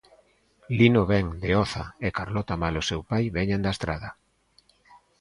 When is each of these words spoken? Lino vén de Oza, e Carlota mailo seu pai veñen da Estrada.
Lino 0.79 1.01
vén 1.11 1.27
de 1.43 1.49
Oza, 1.63 1.85
e 2.05 2.07
Carlota 2.17 2.55
mailo 2.61 2.81
seu 2.89 3.01
pai 3.09 3.25
veñen 3.37 3.63
da 3.65 3.73
Estrada. 3.75 4.09